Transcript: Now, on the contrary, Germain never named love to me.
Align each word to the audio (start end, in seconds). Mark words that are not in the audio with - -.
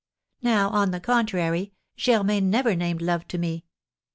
Now, 0.41 0.69
on 0.69 0.89
the 0.89 0.99
contrary, 0.99 1.73
Germain 1.95 2.49
never 2.49 2.75
named 2.75 3.03
love 3.03 3.27
to 3.27 3.37
me. 3.37 3.65